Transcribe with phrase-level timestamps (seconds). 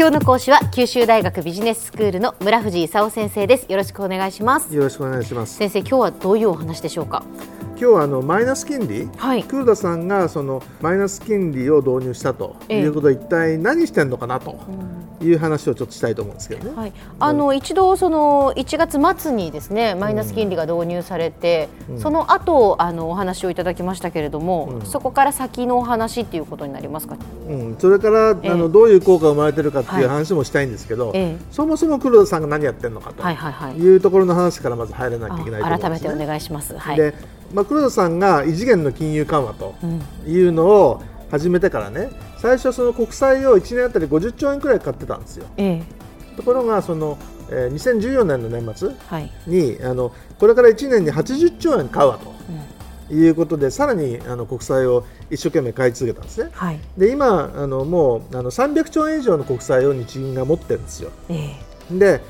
[0.00, 3.66] 今日の講師は九州大学ビジネススクールの村藤勲先生です。
[3.70, 4.74] よろしくお願いします。
[4.74, 5.56] よろしくお願いします。
[5.56, 7.22] 先生今日はどういうお話でしょうか？
[7.72, 14.58] 今日はあのマイナス金利、はい、黒田さんがそのマイナス金利を導入したということで、一体何してんのかなと
[15.22, 16.76] いう話をちょっとしたいと思うんですけどね。
[16.76, 27.16] はい、あの一度その1月末にですねマイナス金利が導入されて、うん、その後あのお話をいただきましたけれども、うん、そこから先のお話っていうことになりますか？
[27.48, 36.76] うん、それからあのどういう効果が生まれてるかっていう話もしたいんですけど、はい、そもそも黒田さんが何やってるのかというところの話からまず入らなきゃいけないと思います、ね、改めてお願いします。
[36.76, 36.96] はい。
[36.96, 37.14] で
[37.52, 39.74] まあ、黒田さんが異次元の金融緩和と
[40.24, 45.46] いうのを始めてからね、最初、その国債を1年あたり50兆円くらい買ってたんですよ。
[45.56, 45.82] ええ、
[46.36, 47.18] ところがその、
[47.50, 48.88] えー、2014年の年末
[49.46, 52.30] に、はい、あのこれから1年に80兆円買うわと。
[53.12, 56.50] いうことでさらにあの国債を一生懸命買い続けたんですね。
[56.52, 61.10] はい、で今あのもうあの300兆円以上の国債を日銀が持ってるんですよ。
[61.28, 62.20] えー、で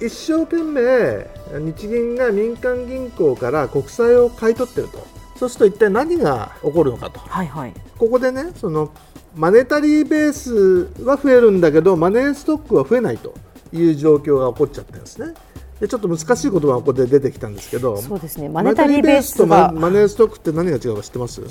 [0.00, 1.26] 一生懸命
[1.60, 5.06] 日銀が民間銀行から国債を買い取ってると
[5.36, 8.90] そうすると一体何が起こるのかと、はいはい、ここでねその
[9.34, 13.34] マネタリーベースは増えるんだけどマネーストックは増えないと
[13.72, 15.34] いう状況が起こっちゃってるんですね。
[15.80, 18.48] でちょっと難しい言葉がここで出てきたんですけどそうですね。
[18.48, 21.42] マネタリーベースとマネーストックって何が違うか知ってます？
[21.42, 21.44] い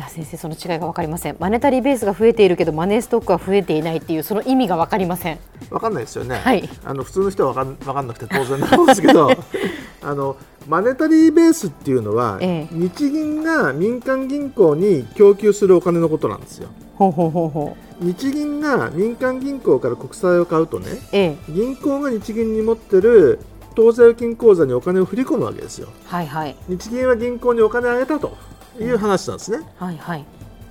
[0.00, 1.36] や先生その違いが分かりません。
[1.38, 5.38] マネタリーベースが増えているけどマネーストックは増えていないっていうその意味が分かりません。
[5.70, 9.30] 分かんないですよね、はい、あの普通の人は分かん分かんなくて当然なんですけど
[10.02, 10.36] あの
[10.68, 16.68] マネタリーベースっていうのは、ええ、日銀が民間銀行に供給するお金のことなんですよ。
[16.96, 18.04] ほうほうほうほう。
[18.04, 23.40] 日銀が民間銀行から国債を買うとね、ええ、銀行が日銀に持ってる
[23.74, 25.88] 当座預金口座にお金を振り込むわけですよ。
[26.04, 28.36] はいはい、日銀は銀行にお金をあげたと
[28.78, 29.60] いう話なんですね。
[29.76, 30.24] はいはい、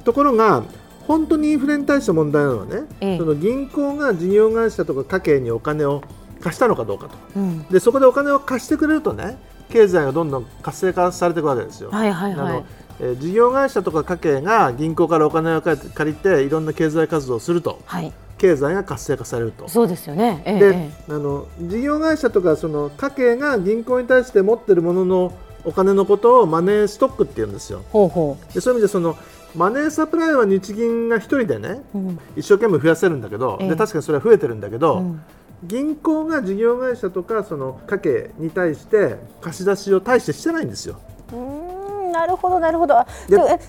[0.03, 0.63] ところが
[1.07, 6.01] 本当にインフレに対して問題なのはね、ええ、その銀行が事業会社とか家計にお金を
[6.41, 9.37] 貸したのかどうかと、うん、でそこでお金を貸してくれるとね
[9.71, 11.89] 経済がどんどん活性化されていくわけですよ。
[11.91, 12.65] はいはいはい、あの
[12.99, 19.67] え事業会社とか家計が銀行からお金を借りていろんな経済活動をすると、はい、経済が活性化されると。
[19.67, 25.33] そうですよね、えであの事業会社とかその家計が銀行に対して持っているものの
[25.63, 27.83] お金のことをマネーストックって言うんですよ。
[27.91, 28.53] ほうほう。
[28.53, 29.17] でそういう意味でその
[29.55, 33.67] マネーサプライは日銀が1人でね、うん、一生懸命増やせるんだけど、え。
[33.67, 35.21] で確かにそれは増えてるんだけど、うん、
[35.63, 40.99] 銀行が事業会社とかその家計に対して貸し出しを大してしてないんですよ。
[41.33, 42.95] うんなるほどなるほど。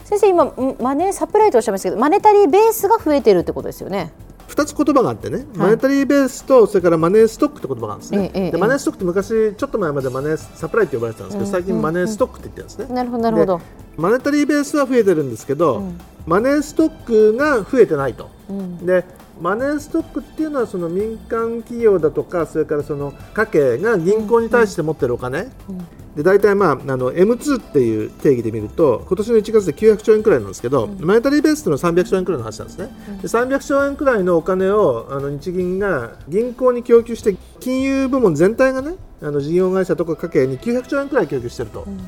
[0.05, 4.13] 先生今マネーサプライとおっしゃいましたけどマネタリーベースが増えてるってことですよね。
[4.49, 13.61] 2つ言葉があってね、マネタリーベースとそれからマネーストックって言葉があるんですね、ええ、でマネーストックって昔ちょっと前までマネーサプライって呼ばれてたんですけど、最近マネーストックって言ってるんですね、なるほどなるほど。
[13.97, 19.07] マネタリーベースは増えてるんですけど、うん、マネーストックが増えてないと、うん、で
[19.43, 41.85] マネーストックっていうのはその民間企業だとかそれからその家計が銀行に対して持ってるお金、うんで大体、まあ、あの M2 っていう定義で見ると今年の1月で900兆円くらいなんですけど、うん、マネタリーベースの300兆円くらいの話なんですね、うん、で300兆円くらいのお金をあの日銀が銀行に供給して金融部門全体がねあの事業会社とか家計に900兆円くらい供給してると。
[41.87, 41.99] うん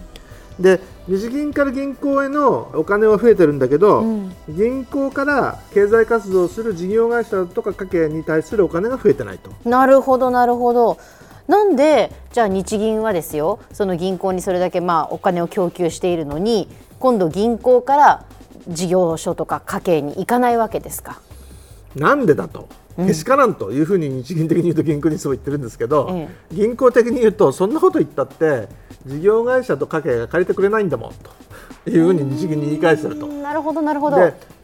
[0.58, 9.50] で日銀から銀行へのお金は増えてるんだけど、うん、銀行から経済活動する事業会社とか家計に対するお金が増えてないと。
[9.68, 10.98] なるほどなるほど。
[11.46, 18.24] なんでじゃあ日銀はですよその銀行にそれだけまあお金を供給しているのに今度銀行から
[18.68, 21.20] 事業所とか家計に行かないわけですか？
[21.94, 22.66] なんでだと？
[22.96, 28.68] けしからんというふうに日銀的に言うと銀行にそう言ってるんですけど、ええ、銀行的に言うとそんなこと言ったって
[29.06, 31.14] 事業会社と家計が借りてくれないんだもん
[31.84, 33.26] というふうに日銀に言い返してると。
[33.26, 34.16] なるほどなるほど。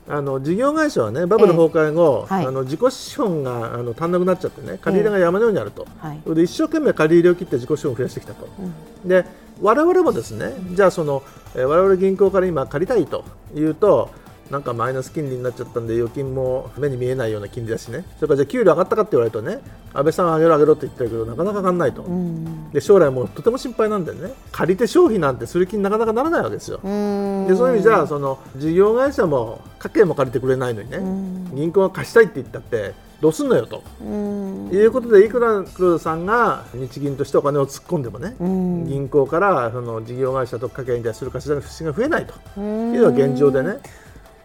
[0.09, 9.25] あの事業会社はねバブル崩壊後、えーはい、あの自己資本があの足んなくなっちゃってね借り入れが山のようにあると、えー、で一生懸命借り入れを切って自己資本を増やしてきたと、うん、で
[9.61, 11.23] 我々もですね、うん、じゃあその、
[11.55, 13.25] えー、我々銀行から今借りたいと
[13.55, 14.11] いうと
[14.51, 18.05] なんかマイナス金利になっちゃったんで預金も目に見えないような金利だしね。
[18.17, 19.61] それからじゃあ給料上がったかって言われるとね
[19.95, 22.05] 安倍さん上げろ上げろって言ってるけどなかなか上がらないと、
[22.73, 24.33] で将来もとても心配なんでね。
[24.51, 26.79] 借りて消費なんてする気になかなかならないわけですよ。
[26.79, 26.83] で
[27.55, 30.99] そういう意味じゃその事業会社も家計も借りてくれないのにね
[31.55, 33.83] 銀行が貸したいって言ったってどうすんのよと。
[34.73, 42.35] いうことでいくら黒田さんが日銀としてお金を突っ込んでもね銀行からその事業会社と家計に対する貸し出しの不信が増えないと。
[42.61, 43.79] いうのが現状でね。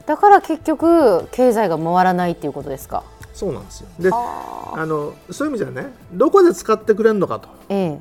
[0.06, 3.04] だから結局経済が回らないっていうことですか？
[3.34, 3.88] そうなんですよ。
[4.00, 4.86] であ。
[4.86, 7.50] のそういう意味じゃねどこで使ってくれるのかと。
[7.70, 8.00] 例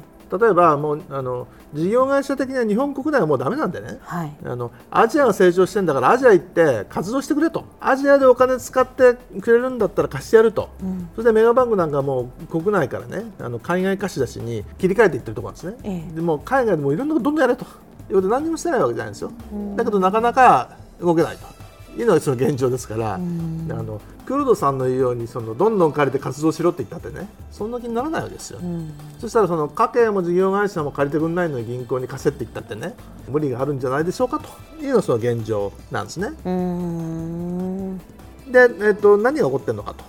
[0.50, 7.64] えばもうあの事業会社的には日本国内はもうだめなんでね、はい、あのアジアが成長してるんだからアジア行って活動してくれと。
[7.80, 17.64] アジアでお金使ってくれるんだったら貸してやると、うん、それでメガバンクなんかもう国内からねあの海外貸し出しに切り替えていってるところなんですね、ええ、でも海外でもいろんなことどんどんやれと。
[17.64, 21.53] いうことで何もしてないわけじゃないんですよ、うん、だけどなかなか動けないと。
[21.96, 28.60] いうのがその現状ですから、あのクルドさんの言うようにそのどんどん借りて活動しろって言ったってねそんな気にならないわけですよ、
[29.18, 32.94] そしたらその家計も事業会社も借りてくれないのに銀行に貸せって言ったってね
[33.28, 34.48] 無理があるんじゃないでしょうかと
[34.82, 36.30] いうのがその現状なんですね。
[38.50, 40.04] で、えっと、何が起こってるのかと、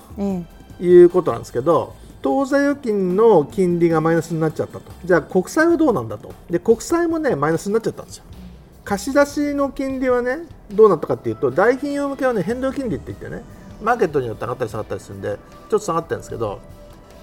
[0.83, 4.91] いうことなんですけど当座預金の金利がマイナスになっちゃったと。
[5.05, 6.33] じゃあ国債はどうなんだと。
[6.49, 8.23] で国債もねマイナスになっちゃったんですよ。
[8.85, 13.43] 貸し出しの金利はねどうなったかっていうと大企業向けはね変動金利って言ってね
[13.81, 16.61] マーケットによって上がったり下がったりするんでちょっと下がってるんですけど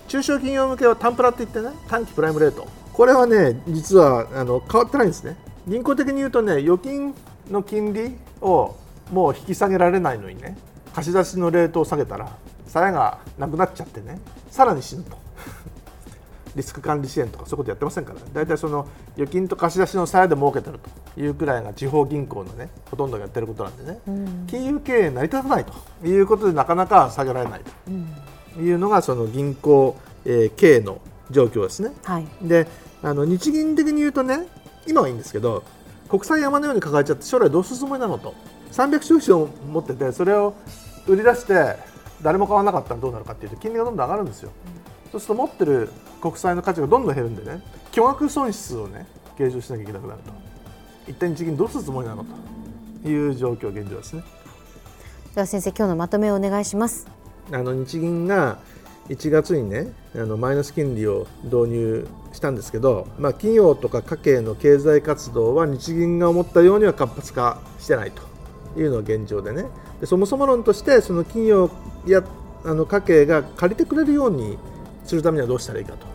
[0.09, 2.69] 中小企業向けは単プラって言ってね短期プライムレート。
[2.93, 5.37] これはね実はあの変わってないんですね。
[5.67, 7.15] 銀行的に言うとね預金
[7.51, 8.77] の金利を
[9.11, 10.59] もう引き下げられないのにね
[10.95, 12.37] 貸し出しのレートを下げたら
[12.67, 14.21] 鞘がなくなっちゃってね
[14.51, 15.17] さらに死ぬと
[16.55, 18.21] リスク管理支援とかそういうことやってませんから。
[18.33, 20.79] 大体その預金と貸し出しの差で儲けてる
[21.15, 28.61] というくらいが地方銀行のねほとんどがやってることなんでね、うん、金融経営成り立たないということでなかなか下げられないと。
[28.61, 29.97] いうのがその銀行、
[30.27, 31.01] えー、経営の
[31.31, 31.93] 状況ですね。
[32.05, 32.67] はい、で
[33.03, 34.47] あの日銀的に言うとね
[34.87, 35.65] 今はいいんですけど
[36.09, 38.35] 国債山のように抱えちゃって将来どうするつもりなのと。
[38.73, 40.55] 300兆資を持っててそれを
[41.07, 41.77] 売り出して
[42.23, 44.51] 誰も買わなかったらどうなるかっていうと金利がどんどん上がるんですよ。
[45.11, 45.91] そうすると持ってる
[46.23, 47.61] 国債の価値がどんどん減るんでね
[47.91, 50.33] 巨額損失をね計上しなきゃいけなくなると。
[51.09, 52.25] 一体日銀どうするつもりなの
[53.03, 54.23] という状況現状ですね。
[55.35, 57.09] では先生今日のまとめをお願いします。
[57.51, 58.59] あの日銀が
[59.09, 68.23] 1月にねあのマイナス金利を導入したんですけど、まあ、企業とか家計の経済活動は日銀が思ったようには活発化してないと
[68.81, 69.65] いうのが現状でね。
[70.01, 71.71] でそもそも論としてその企業
[72.07, 72.23] や
[72.65, 74.57] あの家計が借りてくれるように
[75.05, 76.07] するためにはどうしたらいいかと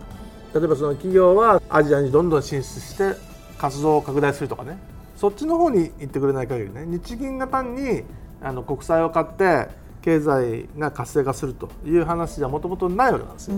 [0.59, 3.15] 例えばその企業はアジアにどんどん進出して
[3.57, 4.77] 活動を拡大するとかね
[5.15, 8.03] そっちの方に行ってくれない限りね日銀が単に
[8.41, 9.67] あの国債を買って
[10.01, 13.57] 経済が活性化するという話じゃもともとないわけなんですよ。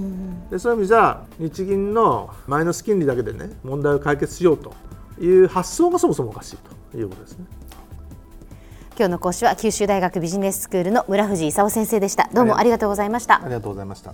[0.50, 4.74] でそういう意味じゃ日銀のマイナス金利だけでね問題を解決しようと
[5.22, 6.58] いう発想がそもそもおかしい
[6.92, 7.46] ということですね。
[8.98, 12.30] 今日の講師は九州大学ビジネススクールの村藤勲先生でした。
[12.34, 13.44] どうもありがとうございました。
[13.44, 14.14] ありがとうございました。